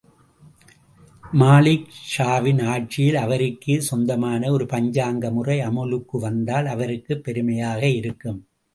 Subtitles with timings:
[1.23, 8.47] மாலிக் ஷாவின் ஆட்சியில் அவருக்கே சொந்தமான ஒரு பஞ்சாங்க முறை அமுலுக்கு வந்தால், அவருக்குப் பெருமையாக இருக்கும்.